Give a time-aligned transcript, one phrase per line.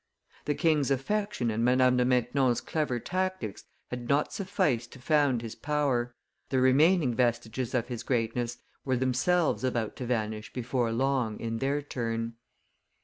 [0.45, 5.53] The king's affection and Madame de Maintenon's clever tactics had not sufficed to found his
[5.53, 6.15] power;
[6.49, 11.83] the remaining vestiges of his greatness were themselves about to vanish before long in their
[11.83, 12.33] turn.